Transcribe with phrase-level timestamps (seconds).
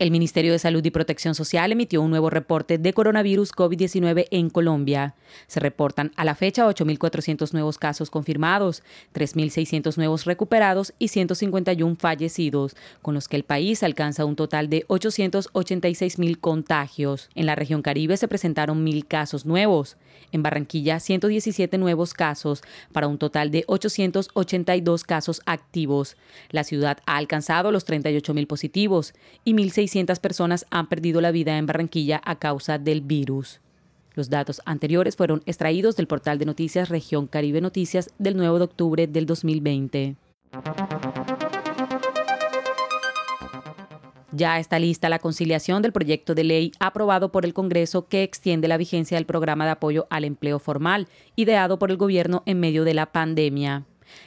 [0.00, 4.48] El Ministerio de Salud y Protección Social emitió un nuevo reporte de coronavirus COVID-19 en
[4.48, 5.14] Colombia.
[5.46, 12.76] Se reportan a la fecha 8.400 nuevos casos confirmados, 3.600 nuevos recuperados y 151 fallecidos,
[13.02, 17.28] con los que el país alcanza un total de 886.000 contagios.
[17.34, 19.98] En la región Caribe se presentaron 1.000 casos nuevos.
[20.32, 26.16] En Barranquilla, 117 nuevos casos, para un total de 882 casos activos.
[26.48, 29.12] La ciudad ha alcanzado los 38.000 positivos
[29.44, 29.89] y 1.600
[30.20, 33.60] personas han perdido la vida en Barranquilla a causa del virus.
[34.14, 38.64] Los datos anteriores fueron extraídos del portal de noticias Región Caribe Noticias del 9 de
[38.64, 40.16] octubre del 2020.
[44.32, 48.68] Ya está lista la conciliación del proyecto de ley aprobado por el Congreso que extiende
[48.68, 52.84] la vigencia del programa de apoyo al empleo formal, ideado por el gobierno en medio
[52.84, 53.84] de la pandemia.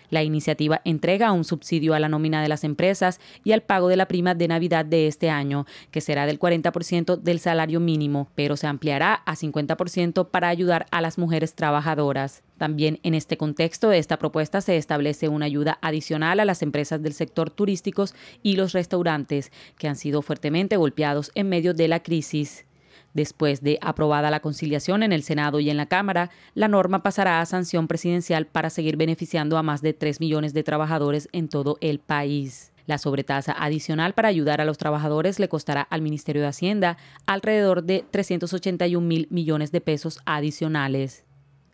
[0.10, 3.98] La iniciativa entrega un subsidio a la nómina de las empresas y al pago de
[3.98, 8.58] la prima de Navidad de este año, que será del 40% del salario mínimo, pero
[8.58, 12.44] se ampliará a 50% para ayudar a las mujeres trabajadoras.
[12.58, 17.02] También en este contexto de esta propuesta se establece una ayuda adicional a las empresas
[17.02, 22.02] del sector turísticos y los restaurantes, que han sido fuertemente golpeados en medio de la
[22.02, 22.66] crisis.
[23.14, 27.42] Después de aprobada la conciliación en el Senado y en la Cámara, la norma pasará
[27.42, 31.78] a sanción presidencial para seguir beneficiando a más de 3 millones de trabajadores en todo
[31.82, 32.72] el país.
[32.86, 37.84] La sobretasa adicional para ayudar a los trabajadores le costará al Ministerio de Hacienda alrededor
[37.84, 41.24] de 381 mil millones de pesos adicionales.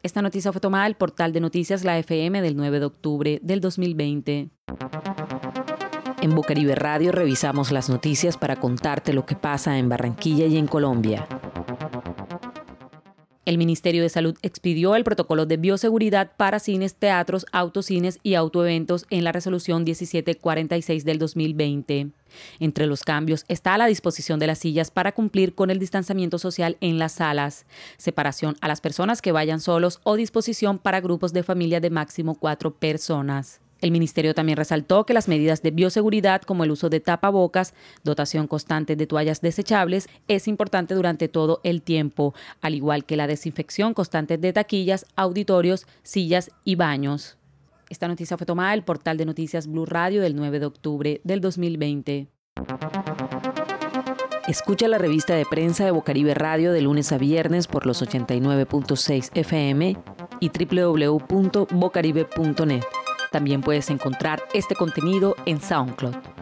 [0.04, 3.60] Esta noticia fue tomada del portal de noticias La FM del 9 de octubre del
[3.60, 4.50] 2020.
[6.22, 10.68] En Bucaribe Radio revisamos las noticias para contarte lo que pasa en Barranquilla y en
[10.68, 11.26] Colombia.
[13.46, 19.06] El Ministerio de Salud expidió el protocolo de bioseguridad para cines, teatros, autocines y autoeventos
[19.10, 22.10] en la resolución 1746 del 2020.
[22.60, 26.76] Entre los cambios está la disposición de las sillas para cumplir con el distanciamiento social
[26.82, 27.66] en las salas,
[27.98, 32.36] separación a las personas que vayan solos o disposición para grupos de familia de máximo
[32.36, 33.62] cuatro personas.
[33.82, 37.74] El ministerio también resaltó que las medidas de bioseguridad como el uso de tapabocas,
[38.04, 43.28] dotación constante de toallas desechables es importante durante todo el tiempo, al igual que la
[43.28, 47.38] desinfección constante de taquillas, auditorios, sillas y baños.
[47.90, 51.42] Esta noticia fue tomada del portal de noticias Blue Radio del 9 de octubre del
[51.42, 52.28] 2020.
[54.48, 59.30] Escucha la revista de prensa de Bocaribe Radio de lunes a viernes por los 89.6
[59.36, 59.96] FM
[60.40, 62.84] y www.bocaribe.net.
[63.32, 66.39] También puedes encontrar este contenido en SoundCloud.